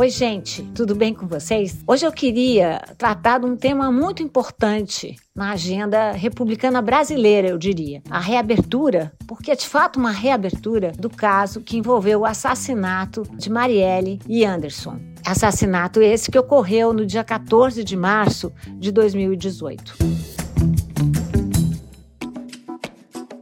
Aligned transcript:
Oi, 0.00 0.08
gente, 0.08 0.62
tudo 0.74 0.94
bem 0.94 1.12
com 1.12 1.26
vocês? 1.26 1.84
Hoje 1.86 2.06
eu 2.06 2.10
queria 2.10 2.80
tratar 2.96 3.36
de 3.36 3.44
um 3.44 3.54
tema 3.54 3.92
muito 3.92 4.22
importante 4.22 5.14
na 5.36 5.50
agenda 5.50 6.12
republicana 6.12 6.80
brasileira, 6.80 7.48
eu 7.48 7.58
diria. 7.58 8.02
A 8.08 8.18
reabertura, 8.18 9.12
porque 9.28 9.50
é 9.50 9.54
de 9.54 9.68
fato 9.68 9.98
uma 9.98 10.10
reabertura 10.10 10.90
do 10.92 11.10
caso 11.10 11.60
que 11.60 11.76
envolveu 11.76 12.20
o 12.20 12.24
assassinato 12.24 13.24
de 13.36 13.50
Marielle 13.50 14.18
e 14.26 14.42
Anderson. 14.42 14.98
Assassinato 15.22 16.00
esse 16.00 16.30
que 16.30 16.38
ocorreu 16.38 16.94
no 16.94 17.04
dia 17.04 17.22
14 17.22 17.84
de 17.84 17.94
março 17.94 18.50
de 18.78 18.90
2018. 18.90 19.98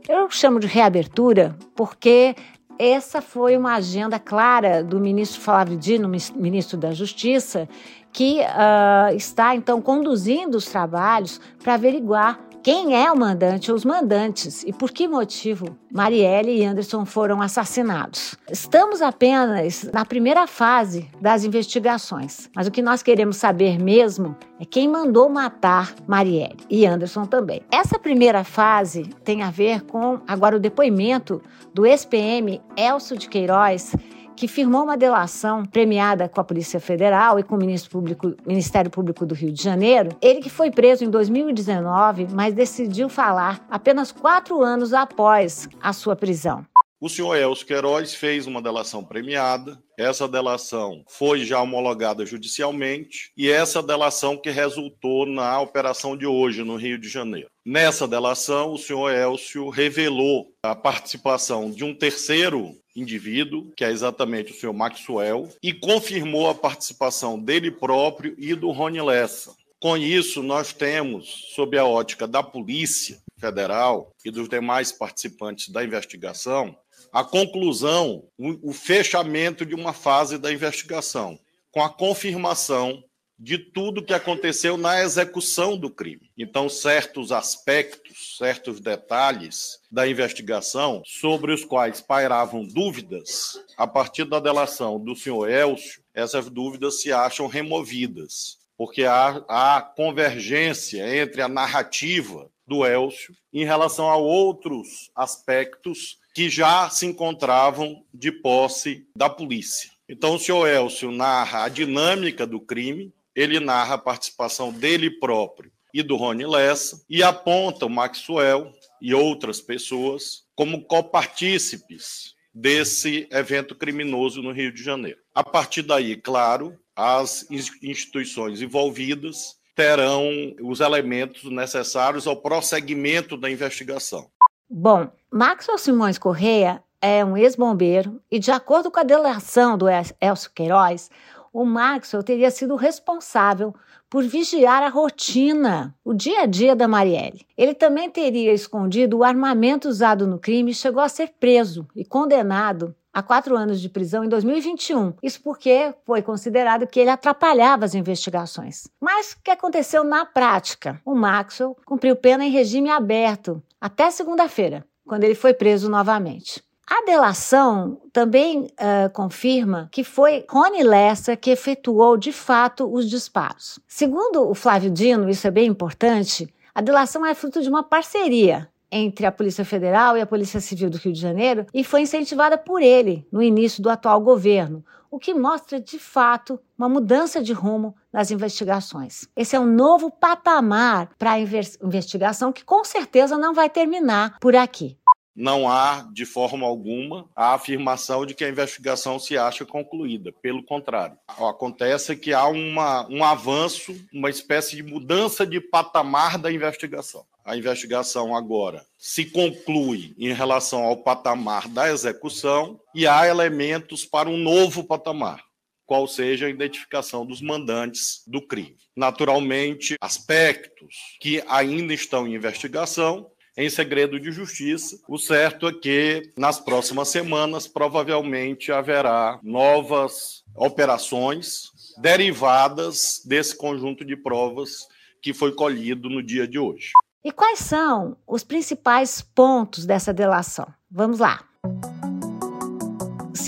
Eu 0.08 0.28
chamo 0.28 0.58
de 0.58 0.66
reabertura 0.66 1.56
porque 1.76 2.34
essa 2.78 3.20
foi 3.20 3.56
uma 3.56 3.74
agenda 3.74 4.18
clara 4.18 4.84
do 4.84 5.00
ministro 5.00 5.40
Flávio 5.40 5.76
Dino, 5.76 6.08
ministro 6.36 6.78
da 6.78 6.92
Justiça, 6.92 7.68
que 8.12 8.40
uh, 8.40 9.14
está 9.14 9.54
então 9.54 9.82
conduzindo 9.82 10.56
os 10.56 10.66
trabalhos 10.66 11.40
para 11.62 11.74
averiguar 11.74 12.40
quem 12.62 12.94
é 12.94 13.10
o 13.10 13.16
mandante 13.16 13.70
ou 13.70 13.76
os 13.76 13.84
mandantes 13.84 14.62
e 14.64 14.72
por 14.72 14.90
que 14.90 15.06
motivo 15.06 15.76
Marielle 15.92 16.56
e 16.56 16.64
Anderson 16.64 17.04
foram 17.04 17.40
assassinados. 17.40 18.36
Estamos 18.50 19.00
apenas 19.00 19.88
na 19.92 20.04
primeira 20.04 20.46
fase 20.46 21.08
das 21.20 21.44
investigações, 21.44 22.50
mas 22.54 22.66
o 22.66 22.70
que 22.70 22.82
nós 22.82 23.02
queremos 23.02 23.36
saber 23.36 23.78
mesmo 23.78 24.36
é 24.60 24.64
quem 24.64 24.88
mandou 24.88 25.28
matar 25.28 25.94
Marielle 26.06 26.58
e 26.68 26.84
Anderson 26.84 27.24
também. 27.24 27.62
Essa 27.70 27.98
primeira 27.98 28.44
fase 28.44 29.04
tem 29.24 29.42
a 29.42 29.50
ver 29.50 29.82
com 29.82 30.20
agora 30.26 30.56
o 30.56 30.60
depoimento 30.60 31.40
do 31.72 31.86
ex-PM 31.86 32.60
Elcio 32.76 33.16
de 33.16 33.28
Queiroz 33.28 33.94
que 34.38 34.46
firmou 34.46 34.84
uma 34.84 34.96
delação 34.96 35.64
premiada 35.64 36.28
com 36.28 36.40
a 36.40 36.44
Polícia 36.44 36.78
Federal 36.78 37.40
e 37.40 37.42
com 37.42 37.56
o 37.56 37.58
Ministério 37.58 37.90
Público, 37.90 38.36
Ministério 38.46 38.88
Público 38.88 39.26
do 39.26 39.34
Rio 39.34 39.50
de 39.50 39.60
Janeiro. 39.60 40.10
Ele 40.22 40.40
que 40.40 40.48
foi 40.48 40.70
preso 40.70 41.04
em 41.04 41.10
2019, 41.10 42.28
mas 42.32 42.54
decidiu 42.54 43.08
falar 43.08 43.66
apenas 43.68 44.12
quatro 44.12 44.62
anos 44.62 44.94
após 44.94 45.68
a 45.82 45.92
sua 45.92 46.14
prisão. 46.14 46.64
O 47.00 47.08
senhor 47.08 47.36
Elcio 47.36 47.66
Queiroz 47.66 48.14
fez 48.14 48.46
uma 48.46 48.62
delação 48.62 49.04
premiada. 49.04 49.80
Essa 49.96 50.28
delação 50.28 51.04
foi 51.08 51.44
já 51.44 51.60
homologada 51.60 52.26
judicialmente 52.26 53.32
e 53.36 53.48
essa 53.48 53.82
delação 53.82 54.36
que 54.36 54.50
resultou 54.50 55.26
na 55.26 55.60
operação 55.60 56.16
de 56.16 56.26
hoje 56.26 56.62
no 56.62 56.76
Rio 56.76 56.98
de 56.98 57.08
Janeiro. 57.08 57.48
Nessa 57.64 58.06
delação, 58.06 58.72
o 58.72 58.78
senhor 58.78 59.12
Elcio 59.12 59.68
revelou 59.68 60.48
a 60.62 60.74
participação 60.74 61.70
de 61.70 61.84
um 61.84 61.94
terceiro 61.94 62.74
indivíduo, 63.00 63.70
que 63.76 63.84
é 63.84 63.90
exatamente 63.90 64.52
o 64.52 64.54
senhor 64.54 64.72
Maxwell, 64.72 65.48
e 65.62 65.72
confirmou 65.72 66.48
a 66.48 66.54
participação 66.54 67.38
dele 67.38 67.70
próprio 67.70 68.34
e 68.38 68.54
do 68.54 68.70
Rony 68.70 69.00
Lessa. 69.00 69.54
Com 69.80 69.96
isso, 69.96 70.42
nós 70.42 70.72
temos, 70.72 71.52
sob 71.54 71.78
a 71.78 71.84
ótica 71.86 72.26
da 72.26 72.42
Polícia 72.42 73.20
Federal 73.38 74.12
e 74.24 74.30
dos 74.30 74.48
demais 74.48 74.90
participantes 74.90 75.68
da 75.68 75.84
investigação, 75.84 76.76
a 77.12 77.22
conclusão, 77.24 78.24
o 78.36 78.72
fechamento 78.72 79.64
de 79.64 79.74
uma 79.74 79.92
fase 79.92 80.36
da 80.36 80.52
investigação, 80.52 81.38
com 81.70 81.82
a 81.82 81.88
confirmação 81.88 83.02
de 83.38 83.58
tudo 83.58 84.02
que 84.02 84.12
aconteceu 84.12 84.76
na 84.76 85.00
execução 85.00 85.76
do 85.76 85.88
crime. 85.88 86.30
Então, 86.36 86.68
certos 86.68 87.30
aspectos, 87.30 88.36
certos 88.36 88.80
detalhes 88.80 89.80
da 89.90 90.08
investigação 90.08 91.02
sobre 91.04 91.52
os 91.52 91.64
quais 91.64 92.00
pairavam 92.00 92.64
dúvidas, 92.64 93.62
a 93.76 93.86
partir 93.86 94.24
da 94.24 94.40
delação 94.40 94.98
do 94.98 95.14
senhor 95.14 95.48
Elcio, 95.48 96.02
essas 96.12 96.50
dúvidas 96.50 97.00
se 97.00 97.12
acham 97.12 97.46
removidas, 97.46 98.58
porque 98.76 99.04
há, 99.04 99.44
há 99.48 99.80
convergência 99.80 101.22
entre 101.22 101.40
a 101.40 101.48
narrativa 101.48 102.50
do 102.66 102.84
Elcio 102.84 103.34
em 103.52 103.64
relação 103.64 104.10
a 104.10 104.16
outros 104.16 105.10
aspectos 105.14 106.18
que 106.34 106.50
já 106.50 106.90
se 106.90 107.06
encontravam 107.06 108.04
de 108.12 108.30
posse 108.30 109.06
da 109.14 109.28
polícia. 109.28 109.90
Então, 110.08 110.34
o 110.34 110.38
senhor 110.38 110.66
Elcio 110.66 111.10
narra 111.10 111.64
a 111.64 111.68
dinâmica 111.68 112.46
do 112.46 112.60
crime, 112.60 113.12
ele 113.38 113.60
narra 113.60 113.94
a 113.94 113.98
participação 113.98 114.72
dele 114.72 115.08
próprio 115.08 115.70
e 115.94 116.02
do 116.02 116.16
Rony 116.16 116.44
Lessa 116.44 117.00
e 117.08 117.22
aponta 117.22 117.86
o 117.86 117.88
Maxwell 117.88 118.72
e 119.00 119.14
outras 119.14 119.60
pessoas 119.60 120.42
como 120.56 120.82
copartícipes 120.82 122.34
desse 122.52 123.28
evento 123.30 123.76
criminoso 123.76 124.42
no 124.42 124.50
Rio 124.50 124.72
de 124.74 124.82
Janeiro. 124.82 125.20
A 125.32 125.44
partir 125.44 125.82
daí, 125.82 126.16
claro, 126.16 126.76
as 126.96 127.48
instituições 127.80 128.60
envolvidas 128.60 129.54
terão 129.76 130.28
os 130.60 130.80
elementos 130.80 131.44
necessários 131.44 132.26
ao 132.26 132.42
prosseguimento 132.42 133.36
da 133.36 133.48
investigação. 133.48 134.28
Bom, 134.68 135.08
Maxwell 135.30 135.78
Simões 135.78 136.18
Correia 136.18 136.82
é 137.00 137.24
um 137.24 137.36
ex-bombeiro 137.36 138.20
e, 138.28 138.40
de 138.40 138.50
acordo 138.50 138.90
com 138.90 138.98
a 138.98 139.04
delação 139.04 139.78
do 139.78 139.86
Elcio 139.88 140.50
Queiroz, 140.52 141.08
o 141.52 141.64
Maxwell 141.64 142.22
teria 142.22 142.50
sido 142.50 142.76
responsável 142.76 143.74
por 144.08 144.24
vigiar 144.24 144.82
a 144.82 144.88
rotina, 144.88 145.94
o 146.04 146.14
dia 146.14 146.42
a 146.42 146.46
dia 146.46 146.74
da 146.74 146.88
Marielle. 146.88 147.46
Ele 147.56 147.74
também 147.74 148.08
teria 148.10 148.52
escondido 148.52 149.18
o 149.18 149.24
armamento 149.24 149.88
usado 149.88 150.26
no 150.26 150.38
crime 150.38 150.70
e 150.70 150.74
chegou 150.74 151.02
a 151.02 151.08
ser 151.08 151.34
preso 151.38 151.86
e 151.94 152.04
condenado 152.04 152.94
a 153.12 153.22
quatro 153.22 153.56
anos 153.56 153.80
de 153.80 153.88
prisão 153.88 154.24
em 154.24 154.28
2021. 154.28 155.14
Isso 155.22 155.42
porque 155.42 155.92
foi 156.06 156.22
considerado 156.22 156.86
que 156.86 157.00
ele 157.00 157.10
atrapalhava 157.10 157.84
as 157.84 157.94
investigações. 157.94 158.88
Mas 159.00 159.32
o 159.32 159.42
que 159.42 159.50
aconteceu 159.50 160.04
na 160.04 160.24
prática? 160.24 161.00
O 161.04 161.14
Maxwell 161.14 161.76
cumpriu 161.84 162.14
pena 162.14 162.44
em 162.44 162.50
regime 162.50 162.90
aberto 162.90 163.62
até 163.80 164.10
segunda-feira, 164.10 164.86
quando 165.06 165.24
ele 165.24 165.34
foi 165.34 165.52
preso 165.52 165.90
novamente. 165.90 166.62
A 166.90 167.04
delação 167.04 168.00
também 168.14 168.62
uh, 168.62 169.10
confirma 169.12 169.90
que 169.92 170.02
foi 170.02 170.46
Rony 170.48 170.82
Lessa 170.82 171.36
que 171.36 171.50
efetuou 171.50 172.16
de 172.16 172.32
fato 172.32 172.90
os 172.90 173.10
disparos. 173.10 173.78
Segundo 173.86 174.48
o 174.48 174.54
Flávio 174.54 174.90
Dino, 174.90 175.28
isso 175.28 175.46
é 175.46 175.50
bem 175.50 175.66
importante, 175.66 176.52
a 176.74 176.80
delação 176.80 177.26
é 177.26 177.34
fruto 177.34 177.60
de 177.60 177.68
uma 177.68 177.82
parceria 177.82 178.70
entre 178.90 179.26
a 179.26 179.32
Polícia 179.32 179.66
Federal 179.66 180.16
e 180.16 180.22
a 180.22 180.26
Polícia 180.26 180.60
Civil 180.60 180.88
do 180.88 180.96
Rio 180.96 181.12
de 181.12 181.20
Janeiro 181.20 181.66
e 181.74 181.84
foi 181.84 182.00
incentivada 182.00 182.56
por 182.56 182.80
ele 182.80 183.26
no 183.30 183.42
início 183.42 183.82
do 183.82 183.90
atual 183.90 184.18
governo, 184.22 184.82
o 185.10 185.18
que 185.18 185.34
mostra 185.34 185.78
de 185.78 185.98
fato 185.98 186.58
uma 186.76 186.88
mudança 186.88 187.42
de 187.42 187.52
rumo 187.52 187.94
nas 188.10 188.30
investigações. 188.30 189.28
Esse 189.36 189.54
é 189.54 189.60
um 189.60 189.66
novo 189.66 190.10
patamar 190.10 191.10
para 191.18 191.32
a 191.32 191.40
investigação 191.40 192.50
que 192.50 192.64
com 192.64 192.82
certeza 192.82 193.36
não 193.36 193.52
vai 193.52 193.68
terminar 193.68 194.38
por 194.40 194.56
aqui 194.56 194.96
não 195.38 195.70
há, 195.70 196.04
de 196.12 196.26
forma 196.26 196.66
alguma, 196.66 197.30
a 197.34 197.54
afirmação 197.54 198.26
de 198.26 198.34
que 198.34 198.44
a 198.44 198.48
investigação 198.48 199.20
se 199.20 199.38
acha 199.38 199.64
concluída. 199.64 200.32
Pelo 200.42 200.64
contrário, 200.64 201.16
acontece 201.28 202.16
que 202.16 202.34
há 202.34 202.48
uma, 202.48 203.06
um 203.08 203.22
avanço, 203.22 203.94
uma 204.12 204.28
espécie 204.28 204.74
de 204.74 204.82
mudança 204.82 205.46
de 205.46 205.60
patamar 205.60 206.38
da 206.38 206.50
investigação. 206.50 207.24
A 207.44 207.56
investigação 207.56 208.34
agora 208.34 208.84
se 208.98 209.26
conclui 209.26 210.12
em 210.18 210.32
relação 210.32 210.82
ao 210.82 210.96
patamar 210.96 211.68
da 211.68 211.88
execução 211.88 212.80
e 212.92 213.06
há 213.06 213.28
elementos 213.28 214.04
para 214.04 214.28
um 214.28 214.36
novo 214.36 214.82
patamar 214.82 215.44
qual 215.86 216.06
seja 216.06 216.46
a 216.46 216.50
identificação 216.50 217.24
dos 217.24 217.40
mandantes 217.40 218.22
do 218.26 218.42
crime. 218.42 218.76
Naturalmente, 218.94 219.94
aspectos 220.00 220.96
que 221.18 221.42
ainda 221.48 221.94
estão 221.94 222.26
em 222.26 222.34
investigação 222.34 223.30
em 223.58 223.68
segredo 223.68 224.20
de 224.20 224.30
justiça. 224.30 225.00
O 225.08 225.18
certo 225.18 225.66
é 225.66 225.72
que 225.72 226.32
nas 226.36 226.60
próximas 226.60 227.08
semanas 227.08 227.66
provavelmente 227.66 228.70
haverá 228.70 229.40
novas 229.42 230.44
operações 230.54 231.72
derivadas 231.98 233.20
desse 233.24 233.56
conjunto 233.56 234.04
de 234.04 234.16
provas 234.16 234.86
que 235.20 235.34
foi 235.34 235.52
colhido 235.52 236.08
no 236.08 236.22
dia 236.22 236.46
de 236.46 236.56
hoje. 236.56 236.92
E 237.24 237.32
quais 237.32 237.58
são 237.58 238.16
os 238.24 238.44
principais 238.44 239.20
pontos 239.20 239.84
dessa 239.84 240.14
delação? 240.14 240.72
Vamos 240.88 241.18
lá. 241.18 241.44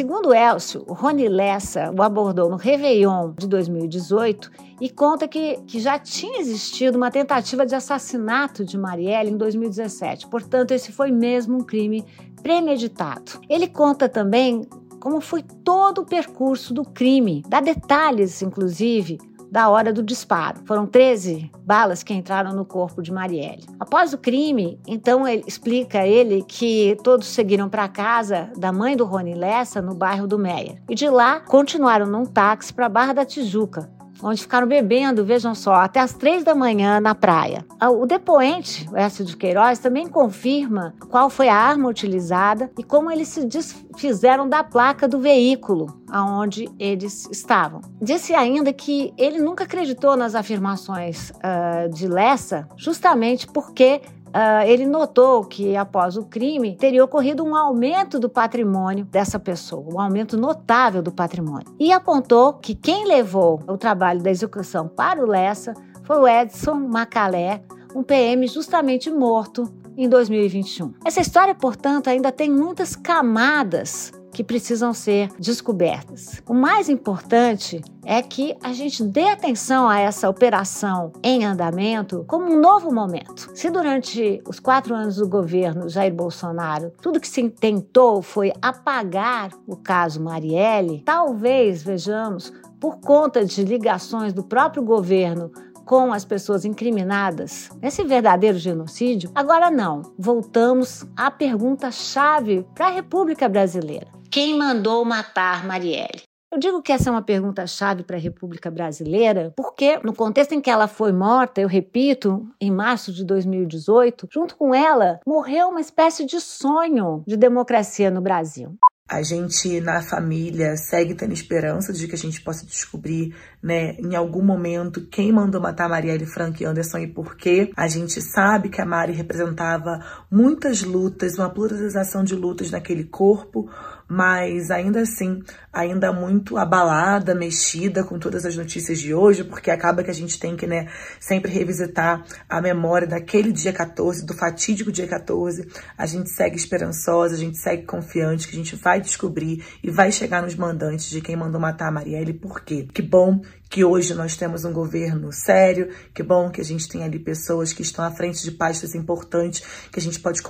Segundo 0.00 0.32
Elcio, 0.32 0.82
Rony 0.88 1.28
Lessa 1.28 1.92
o 1.94 2.02
abordou 2.02 2.48
no 2.48 2.56
Réveillon 2.56 3.34
de 3.36 3.46
2018 3.46 4.50
e 4.80 4.88
conta 4.88 5.28
que, 5.28 5.58
que 5.66 5.78
já 5.78 5.98
tinha 5.98 6.40
existido 6.40 6.96
uma 6.96 7.10
tentativa 7.10 7.66
de 7.66 7.74
assassinato 7.74 8.64
de 8.64 8.78
Marielle 8.78 9.28
em 9.28 9.36
2017. 9.36 10.26
Portanto, 10.28 10.70
esse 10.70 10.90
foi 10.90 11.10
mesmo 11.10 11.58
um 11.58 11.60
crime 11.60 12.02
premeditado. 12.42 13.42
Ele 13.46 13.66
conta 13.66 14.08
também 14.08 14.66
como 14.98 15.20
foi 15.20 15.42
todo 15.42 16.00
o 16.00 16.06
percurso 16.06 16.72
do 16.72 16.82
crime, 16.82 17.42
dá 17.46 17.60
detalhes, 17.60 18.40
inclusive, 18.40 19.18
da 19.50 19.68
hora 19.68 19.92
do 19.92 20.02
disparo. 20.02 20.60
Foram 20.64 20.86
13 20.86 21.50
balas 21.64 22.02
que 22.02 22.14
entraram 22.14 22.52
no 22.52 22.64
corpo 22.64 23.02
de 23.02 23.12
Marielle. 23.12 23.66
Após 23.78 24.12
o 24.12 24.18
crime, 24.18 24.78
então 24.86 25.26
ele 25.26 25.44
explica 25.46 26.06
ele 26.06 26.44
que 26.46 26.96
todos 27.02 27.26
seguiram 27.26 27.68
para 27.68 27.88
casa 27.88 28.50
da 28.56 28.72
mãe 28.72 28.96
do 28.96 29.04
Rony 29.04 29.34
Lessa 29.34 29.82
no 29.82 29.94
bairro 29.94 30.26
do 30.26 30.38
Meia. 30.38 30.80
E 30.88 30.94
de 30.94 31.08
lá 31.08 31.40
continuaram 31.40 32.06
num 32.06 32.24
táxi 32.24 32.72
para 32.72 32.88
Barra 32.88 33.12
da 33.12 33.24
Tijuca, 33.24 33.90
onde 34.22 34.42
ficaram 34.42 34.66
bebendo, 34.66 35.24
vejam 35.24 35.54
só, 35.54 35.74
até 35.74 36.00
as 36.00 36.12
três 36.12 36.44
da 36.44 36.54
manhã 36.54 37.00
na 37.00 37.14
praia. 37.14 37.64
Ah, 37.78 37.90
o 37.90 38.06
depoente, 38.06 38.88
o 38.92 38.96
Écio 38.96 39.24
de 39.24 39.36
Queiroz, 39.36 39.78
também 39.78 40.08
confirma 40.08 40.94
qual 41.08 41.30
foi 41.30 41.48
a 41.48 41.56
arma 41.56 41.88
utilizada 41.88 42.70
e 42.78 42.82
como 42.82 43.10
eles 43.10 43.28
se 43.28 43.44
desfizeram 43.44 44.48
da 44.48 44.62
placa 44.62 45.08
do 45.08 45.18
veículo 45.18 46.00
aonde 46.10 46.68
eles 46.78 47.28
estavam. 47.30 47.80
Disse 48.00 48.34
ainda 48.34 48.72
que 48.72 49.12
ele 49.16 49.38
nunca 49.38 49.64
acreditou 49.64 50.16
nas 50.16 50.34
afirmações 50.34 51.30
uh, 51.30 51.88
de 51.88 52.08
Lessa, 52.08 52.68
justamente 52.76 53.46
porque 53.46 54.02
Uh, 54.30 54.64
ele 54.64 54.86
notou 54.86 55.44
que 55.44 55.76
após 55.76 56.16
o 56.16 56.24
crime 56.24 56.76
teria 56.76 57.04
ocorrido 57.04 57.44
um 57.44 57.56
aumento 57.56 58.18
do 58.18 58.28
patrimônio 58.28 59.04
dessa 59.04 59.38
pessoa, 59.38 59.92
um 59.92 60.00
aumento 60.00 60.36
notável 60.36 61.02
do 61.02 61.10
patrimônio. 61.10 61.66
E 61.78 61.92
apontou 61.92 62.54
que 62.54 62.74
quem 62.74 63.06
levou 63.06 63.60
o 63.66 63.76
trabalho 63.76 64.22
da 64.22 64.30
execução 64.30 64.86
para 64.86 65.20
o 65.20 65.26
Lessa 65.26 65.74
foi 66.04 66.18
o 66.18 66.28
Edson 66.28 66.74
Macalé, 66.74 67.62
um 67.94 68.02
PM 68.02 68.46
justamente 68.46 69.10
morto 69.10 69.68
em 69.96 70.08
2021. 70.08 70.94
Essa 71.04 71.20
história, 71.20 71.54
portanto, 71.54 72.08
ainda 72.08 72.30
tem 72.30 72.50
muitas 72.50 72.94
camadas 72.94 74.12
que 74.40 74.44
precisam 74.44 74.94
ser 74.94 75.28
descobertas. 75.38 76.42
O 76.48 76.54
mais 76.54 76.88
importante 76.88 77.82
é 78.02 78.22
que 78.22 78.56
a 78.62 78.72
gente 78.72 79.02
dê 79.02 79.28
atenção 79.28 79.86
a 79.86 80.00
essa 80.00 80.30
operação 80.30 81.12
em 81.22 81.44
andamento 81.44 82.24
como 82.26 82.46
um 82.46 82.58
novo 82.58 82.90
momento. 82.90 83.50
Se 83.54 83.68
durante 83.68 84.42
os 84.48 84.58
quatro 84.58 84.94
anos 84.94 85.16
do 85.16 85.28
governo 85.28 85.90
Jair 85.90 86.14
Bolsonaro 86.14 86.90
tudo 87.02 87.20
que 87.20 87.28
se 87.28 87.50
tentou 87.50 88.22
foi 88.22 88.50
apagar 88.62 89.50
o 89.66 89.76
caso 89.76 90.22
Marielle, 90.22 91.02
talvez 91.04 91.82
vejamos 91.82 92.50
por 92.80 92.96
conta 92.96 93.44
de 93.44 93.62
ligações 93.62 94.32
do 94.32 94.42
próprio 94.42 94.82
governo 94.82 95.52
com 95.90 96.12
as 96.12 96.24
pessoas 96.24 96.64
incriminadas 96.64 97.68
nesse 97.82 98.04
verdadeiro 98.04 98.56
genocídio, 98.56 99.28
agora 99.34 99.72
não. 99.72 100.02
Voltamos 100.16 101.04
à 101.16 101.32
pergunta-chave 101.32 102.64
para 102.76 102.86
a 102.86 102.90
República 102.90 103.48
Brasileira. 103.48 104.06
Quem 104.30 104.56
mandou 104.56 105.04
matar 105.04 105.66
Marielle? 105.66 106.22
Eu 106.52 106.60
digo 106.60 106.80
que 106.80 106.92
essa 106.92 107.08
é 107.08 107.12
uma 107.12 107.22
pergunta-chave 107.22 108.04
para 108.04 108.16
a 108.16 108.20
República 108.20 108.70
Brasileira, 108.70 109.52
porque 109.56 109.98
no 110.04 110.14
contexto 110.14 110.52
em 110.52 110.60
que 110.60 110.70
ela 110.70 110.86
foi 110.86 111.12
morta, 111.12 111.60
eu 111.60 111.66
repito, 111.66 112.48
em 112.60 112.70
março 112.70 113.12
de 113.12 113.24
2018, 113.24 114.28
junto 114.32 114.56
com 114.56 114.72
ela, 114.72 115.18
morreu 115.26 115.70
uma 115.70 115.80
espécie 115.80 116.24
de 116.24 116.40
sonho 116.40 117.24
de 117.26 117.36
democracia 117.36 118.12
no 118.12 118.20
Brasil. 118.20 118.76
A 119.10 119.22
gente, 119.22 119.80
na 119.80 120.00
família, 120.00 120.76
segue 120.76 121.16
tendo 121.16 121.32
esperança 121.32 121.92
de 121.92 122.06
que 122.06 122.14
a 122.14 122.18
gente 122.18 122.40
possa 122.40 122.64
descobrir, 122.64 123.34
né, 123.60 123.96
em 123.98 124.14
algum 124.14 124.40
momento, 124.40 125.04
quem 125.06 125.32
mandou 125.32 125.60
matar 125.60 125.88
Marielle 125.88 126.26
Frank 126.26 126.64
Anderson 126.64 126.98
e 126.98 127.08
por 127.08 127.36
quê. 127.36 127.72
A 127.76 127.88
gente 127.88 128.22
sabe 128.22 128.68
que 128.68 128.80
a 128.80 128.86
Mari 128.86 129.12
representava 129.12 129.98
muitas 130.30 130.82
lutas, 130.82 131.36
uma 131.36 131.50
pluralização 131.50 132.22
de 132.22 132.36
lutas 132.36 132.70
naquele 132.70 133.02
corpo, 133.02 133.68
mas 134.10 134.72
ainda 134.72 135.02
assim, 135.02 135.40
ainda 135.72 136.12
muito 136.12 136.58
abalada, 136.58 137.32
mexida 137.32 138.02
com 138.02 138.18
todas 138.18 138.44
as 138.44 138.56
notícias 138.56 138.98
de 138.98 139.14
hoje, 139.14 139.44
porque 139.44 139.70
acaba 139.70 140.02
que 140.02 140.10
a 140.10 140.14
gente 140.14 140.36
tem 140.40 140.56
que, 140.56 140.66
né, 140.66 140.88
sempre 141.20 141.52
revisitar 141.52 142.24
a 142.48 142.60
memória 142.60 143.06
daquele 143.06 143.52
dia 143.52 143.72
14, 143.72 144.26
do 144.26 144.34
fatídico 144.34 144.90
dia 144.90 145.06
14. 145.06 145.68
A 145.96 146.06
gente 146.06 146.28
segue 146.28 146.56
esperançosa, 146.56 147.36
a 147.36 147.38
gente 147.38 147.56
segue 147.56 147.84
confiante 147.84 148.48
que 148.48 148.54
a 148.56 148.58
gente 148.58 148.74
vai 148.74 149.00
descobrir 149.00 149.64
e 149.80 149.90
vai 149.92 150.10
chegar 150.10 150.42
nos 150.42 150.56
mandantes 150.56 151.08
de 151.08 151.20
quem 151.20 151.36
mandou 151.36 151.60
matar 151.60 151.86
a 151.86 151.92
Marielle 151.92 152.34
por 152.34 152.62
quê. 152.62 152.88
Que 152.92 153.02
bom 153.02 153.40
que 153.70 153.84
hoje 153.84 154.14
nós 154.14 154.36
temos 154.36 154.64
um 154.64 154.72
governo 154.72 155.32
sério, 155.32 155.90
que 156.12 156.24
bom 156.24 156.50
que 156.50 156.60
a 156.60 156.64
gente 156.64 156.88
tem 156.88 157.04
ali 157.04 157.20
pessoas 157.20 157.72
que 157.72 157.82
estão 157.82 158.04
à 158.04 158.10
frente 158.10 158.42
de 158.42 158.50
pastas 158.50 158.96
importantes, 158.96 159.62
que 159.92 160.00
a 160.00 160.02
gente 160.02 160.18
pode 160.18 160.42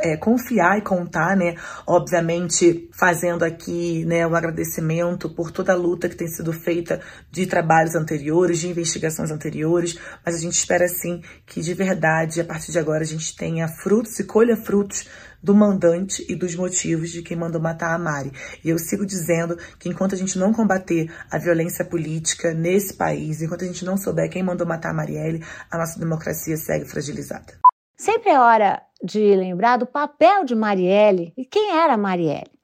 é, 0.00 0.16
confiar 0.16 0.78
e 0.78 0.82
contar, 0.82 1.36
né? 1.36 1.56
Obviamente, 1.84 2.88
fazendo 2.96 3.44
aqui 3.44 4.04
né, 4.04 4.24
um 4.24 4.36
agradecimento 4.36 5.28
por 5.28 5.50
toda 5.50 5.72
a 5.72 5.76
luta 5.76 6.08
que 6.08 6.14
tem 6.14 6.28
sido 6.28 6.52
feita 6.52 7.00
de 7.32 7.46
trabalhos 7.46 7.96
anteriores, 7.96 8.60
de 8.60 8.68
investigações 8.68 9.32
anteriores, 9.32 9.98
mas 10.24 10.36
a 10.36 10.38
gente 10.38 10.54
espera 10.54 10.86
sim 10.86 11.20
que 11.44 11.60
de 11.60 11.74
verdade, 11.74 12.40
a 12.40 12.44
partir 12.44 12.70
de 12.70 12.78
agora, 12.78 13.02
a 13.02 13.06
gente 13.06 13.36
tenha 13.36 13.66
frutos 13.66 14.20
e 14.20 14.24
colha 14.24 14.56
frutos 14.56 15.08
do 15.42 15.54
mandante 15.54 16.24
e 16.28 16.34
dos 16.34 16.54
motivos 16.54 17.10
de 17.10 17.22
quem 17.22 17.36
mandou 17.36 17.60
matar 17.60 17.94
a 17.94 17.98
Mari. 17.98 18.32
E 18.64 18.70
eu 18.70 18.78
sigo 18.78 19.06
dizendo 19.06 19.56
que 19.78 19.88
enquanto 19.88 20.14
a 20.14 20.18
gente 20.18 20.38
não 20.38 20.52
combater 20.52 21.12
a 21.30 21.38
violência 21.38 21.84
política 21.84 22.52
nesse 22.52 22.94
país, 22.94 23.40
enquanto 23.40 23.64
a 23.64 23.66
gente 23.66 23.84
não 23.84 23.96
souber 23.96 24.30
quem 24.30 24.42
mandou 24.42 24.66
matar 24.66 24.90
a 24.90 24.94
Marielle, 24.94 25.44
a 25.70 25.78
nossa 25.78 25.98
democracia 25.98 26.56
segue 26.56 26.84
fragilizada. 26.84 27.58
Sempre 27.96 28.30
é 28.30 28.38
hora 28.38 28.82
de 29.02 29.18
lembrar 29.34 29.76
do 29.76 29.86
papel 29.86 30.44
de 30.44 30.54
Marielle 30.54 31.32
e 31.36 31.44
quem 31.44 31.76
era 31.76 31.96
Marielle. 31.96 32.57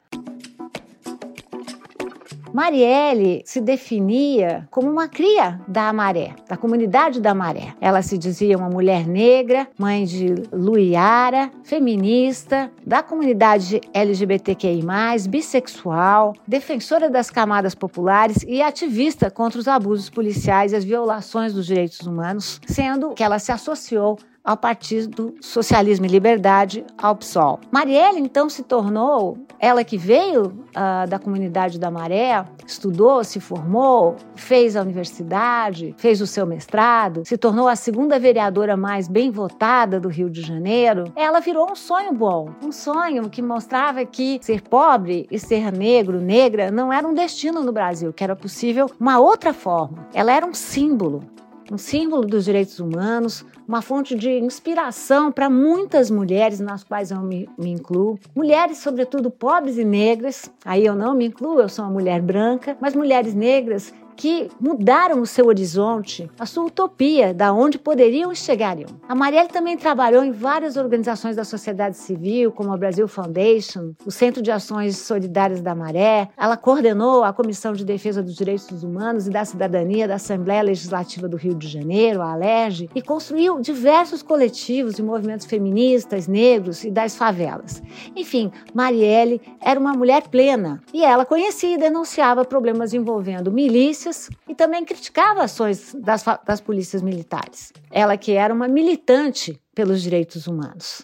Marielle 2.55 3.43
se 3.45 3.61
definia 3.61 4.69
como 4.71 4.89
uma 4.89 5.09
cria 5.09 5.61
da 5.67 5.93
Maré, 5.93 6.37
da 6.49 6.57
comunidade 6.57 7.21
da 7.21 7.35
Maré. 7.35 7.75
Ela 7.81 8.01
se 8.01 8.17
dizia 8.17 8.57
uma 8.57 8.71
mulher 8.71 9.09
negra, 9.09 9.67
mãe 9.77 10.05
de 10.05 10.37
Luiara, 10.53 11.51
feminista, 11.65 12.71
da 12.87 13.03
comunidade 13.03 13.81
LGBTQI+, 13.93 14.85
bissexual, 15.29 16.33
defensora 16.47 17.11
das 17.11 17.29
camadas 17.29 17.75
populares 17.75 18.45
e 18.47 18.63
ativista 18.63 19.33
contra 19.33 19.59
os 19.59 19.67
abusos 19.67 20.09
policiais 20.09 20.71
e 20.71 20.77
as 20.77 20.85
violações 20.85 21.53
dos 21.53 21.67
direitos 21.67 22.07
humanos, 22.07 22.61
sendo 22.69 23.15
que 23.15 23.25
ela 23.25 23.41
se 23.41 23.51
associou 23.51 24.17
ao 24.45 24.59
Partido 24.59 25.35
Socialismo 25.41 26.05
e 26.05 26.09
Liberdade, 26.09 26.85
ao 26.99 27.17
PSOL. 27.17 27.61
Marielle, 27.71 28.21
então, 28.21 28.51
se 28.51 28.63
tornou, 28.63 29.39
ela 29.59 29.83
que 29.83 29.97
veio 29.97 30.49
uh, 30.49 31.09
da 31.09 31.19
comunidade 31.19 31.79
da 31.79 31.91
Maré, 31.91 32.45
estudou, 32.67 33.25
se 33.25 33.41
formou, 33.41 34.17
fez 34.35 34.77
a 34.77 34.83
universidade, 34.83 35.95
fez 35.97 36.21
o 36.21 36.27
seu 36.27 36.45
mestrado, 36.45 37.23
se 37.25 37.39
tornou 37.39 37.69
a 37.69 37.75
segunda 37.75 38.19
vereadora 38.19 38.77
mais 38.77 39.09
bem 39.09 39.31
votada 39.31 39.99
do 39.99 40.09
Rio 40.09 40.29
de 40.29 40.43
Janeiro. 40.43 41.11
Ela 41.17 41.41
virou 41.41 41.71
um 41.71 41.75
sonho 41.75 42.13
bom, 42.13 42.51
um 42.63 42.71
sonho 42.71 43.31
que 43.31 43.41
mostrava 43.41 44.05
que 44.05 44.39
ser 44.43 44.61
pobre 44.61 45.27
e 45.31 45.39
ser 45.39 45.73
negro, 45.73 46.21
negra, 46.21 46.71
não 46.71 46.93
era 46.93 47.09
um 47.09 47.15
destino 47.15 47.63
no 47.63 47.73
Brasil, 47.73 48.13
que 48.13 48.23
era 48.23 48.37
possível 48.37 48.91
uma 49.01 49.19
outra 49.19 49.55
forma. 49.55 50.07
Ela 50.13 50.33
era 50.33 50.45
um 50.45 50.53
símbolo 50.53 51.23
um 51.71 51.79
símbolo 51.79 52.27
dos 52.27 52.45
direitos 52.45 52.79
humanos, 52.79 53.45
uma 53.67 53.81
fonte 53.81 54.15
de 54.15 54.31
inspiração 54.39 55.33
para 55.33 55.49
muitas 55.49 56.11
mulheres, 56.11 56.61
nas 56.61 56.85
quais 56.85 57.11
eu 57.11 57.21
me, 57.21 57.49
me, 57.59 57.71
incluo. 57.71 58.19
Mulheres, 58.35 58.79
sobretudo 58.79 59.31
pobres 59.31 59.79
e 59.79 59.85
negras, 59.85 60.51
aí 60.65 60.85
eu 60.85 60.95
não 60.95 61.15
me 61.15 61.27
incluo, 61.27 61.61
eu 61.61 61.69
sou 61.69 61.85
uma 61.85 61.93
mulher 61.93 62.21
branca, 62.21 62.77
mas 62.81 62.95
mulheres 62.95 63.35
negras 63.35 63.93
que 64.17 64.49
mudaram 64.61 65.21
o 65.21 65.27
seu 65.27 65.47
horizonte, 65.47 66.31
a 66.39 66.47
sua 66.47 66.65
utopia, 66.65 67.35
da 67.35 67.53
onde 67.53 67.79
poderiam 67.79 68.33
e 68.33 68.37
chegariam. 68.37 68.89
A 69.09 69.15
Marielle 69.15 69.49
também 69.49 69.77
trabalhou 69.77 70.25
em 70.25 70.31
várias 70.31 70.77
organizações 70.77 71.37
da 71.37 71.45
sociedade 71.45 71.97
civil, 71.97 72.53
como 72.53 72.73
a 72.73 72.77
Brasil 72.77 73.07
Foundation, 73.09 73.93
o 74.05 74.11
Centro 74.11 74.43
de 74.43 74.51
Ações 74.51 74.97
Solidárias 74.99 75.61
da 75.61 75.75
Maré. 75.75 76.29
Ela 76.37 76.57
coordenou 76.57 77.25
a 77.25 77.33
Comissão 77.33 77.73
de 77.73 77.85
Defesa 77.85 78.23
dos 78.23 78.37
Direitos 78.37 78.83
Humanos 78.83 79.27
e 79.27 79.31
da 79.31 79.45
Cidadania 79.45 80.09
da 80.09 80.15
Assembleia 80.15 80.63
Legislativa 80.63 81.29
do 81.29 81.37
Rio 81.37 81.55
de 81.55 81.69
Janeiro, 81.69 82.23
a 82.23 82.33
ALERJ, 82.33 82.91
e 82.95 83.03
construiu 83.03 83.61
diversos 83.61 84.23
coletivos 84.23 84.99
e 84.99 85.03
movimentos 85.03 85.47
feministas, 85.47 86.27
negros 86.27 86.85
e 86.85 86.91
das 86.91 87.17
favelas. 87.17 87.83
Enfim, 88.15 88.51
Marielle 88.73 89.41
era 89.61 89.79
uma 89.79 89.93
mulher 89.93 90.29
plena 90.29 90.83
e 90.93 91.05
ela 91.05 91.25
conhecia 91.25 91.75
e 91.75 91.79
denunciava 91.79 92.45
problemas 92.45 92.95
envolvendo 92.95 93.53
milícia 93.53 94.04
polícias 94.05 94.31
e 94.49 94.55
também 94.55 94.85
criticava 94.85 95.45
ações 95.45 95.95
das, 95.99 96.25
das 96.45 96.61
polícias 96.61 97.03
militares. 97.03 97.73
Ela 97.91 98.17
que 98.17 98.33
era 98.33 98.53
uma 98.53 98.69
militante 98.69 99.59
pelos 99.75 100.03
direitos 100.03 100.47
humanos. 100.47 101.03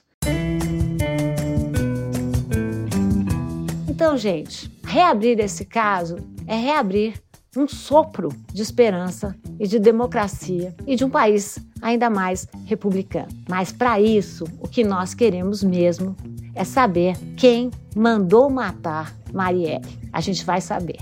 Então, 3.88 4.16
gente, 4.16 4.71
reabrir 4.85 5.38
esse 5.40 5.64
caso 5.64 6.16
é 6.47 6.57
reabrir 6.57 7.21
um 7.57 7.66
sopro 7.66 8.28
de 8.52 8.62
esperança 8.62 9.37
e 9.59 9.66
de 9.66 9.78
democracia 9.78 10.75
e 10.87 10.95
de 10.95 11.04
um 11.04 11.11
país 11.11 11.59
ainda 11.83 12.09
mais 12.09 12.47
republicano. 12.64 13.28
Mas 13.49 13.73
para 13.73 14.00
isso, 14.00 14.45
o 14.61 14.69
que 14.69 14.85
nós 14.85 15.14
queremos 15.14 15.62
mesmo 15.62 16.16
é 16.54 16.64
saber 16.64 17.16
quem 17.37 17.71
mandou 17.95 18.49
matar 18.49 19.14
Marielle. 19.33 19.99
A 20.12 20.21
gente 20.21 20.45
vai 20.45 20.61
saber. 20.61 20.99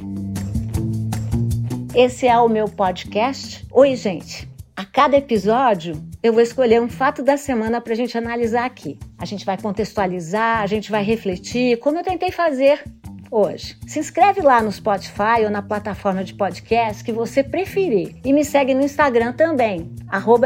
Esse 1.98 2.28
é 2.28 2.38
o 2.38 2.48
meu 2.48 2.68
podcast. 2.68 3.66
Oi, 3.72 3.96
gente. 3.96 4.48
A 4.76 4.84
cada 4.84 5.16
episódio, 5.16 6.00
eu 6.22 6.32
vou 6.32 6.40
escolher 6.40 6.80
um 6.80 6.88
fato 6.88 7.24
da 7.24 7.36
semana 7.36 7.80
para 7.80 7.92
a 7.92 7.96
gente 7.96 8.16
analisar 8.16 8.66
aqui. 8.66 8.96
A 9.18 9.24
gente 9.24 9.44
vai 9.44 9.60
contextualizar, 9.60 10.60
a 10.60 10.66
gente 10.68 10.92
vai 10.92 11.02
refletir, 11.02 11.76
como 11.80 11.98
eu 11.98 12.04
tentei 12.04 12.30
fazer 12.30 12.84
hoje. 13.32 13.76
Se 13.84 13.98
inscreve 13.98 14.40
lá 14.40 14.62
no 14.62 14.70
Spotify 14.70 15.42
ou 15.42 15.50
na 15.50 15.60
plataforma 15.60 16.22
de 16.22 16.34
podcast 16.34 17.02
que 17.02 17.10
você 17.10 17.42
preferir. 17.42 18.14
E 18.24 18.32
me 18.32 18.44
segue 18.44 18.74
no 18.74 18.84
Instagram 18.84 19.32
também, 19.32 19.92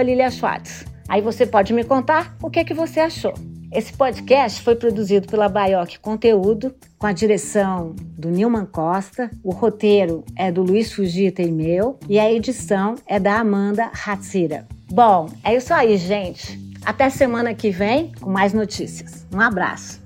Lilia 0.03 0.31
Schwartz. 0.31 0.87
Aí 1.07 1.21
você 1.21 1.45
pode 1.45 1.75
me 1.75 1.85
contar 1.85 2.35
o 2.43 2.49
que, 2.49 2.65
que 2.65 2.73
você 2.73 2.99
achou. 2.99 3.35
Esse 3.73 3.91
podcast 3.95 4.61
foi 4.61 4.77
produzido 4.77 5.27
pela 5.27 5.49
Baioc 5.49 5.97
Conteúdo, 5.99 6.75
com 6.99 7.07
a 7.07 7.13
direção 7.13 7.97
do 7.97 8.29
Nilman 8.29 8.67
Costa, 8.67 9.31
o 9.43 9.51
roteiro 9.51 10.23
é 10.37 10.53
do 10.53 10.63
Luiz 10.63 10.93
Fugita 10.93 11.41
e 11.41 11.51
meu, 11.51 11.99
e 12.07 12.19
a 12.19 12.31
edição 12.31 12.97
é 13.07 13.19
da 13.19 13.41
Amanda 13.41 13.91
Hatsira. 14.07 14.67
Bom, 14.91 15.31
é 15.43 15.57
isso 15.57 15.73
aí, 15.73 15.97
gente. 15.97 16.61
Até 16.85 17.09
semana 17.09 17.55
que 17.55 17.71
vem 17.71 18.13
com 18.21 18.29
mais 18.29 18.53
notícias. 18.53 19.27
Um 19.33 19.41
abraço. 19.41 20.02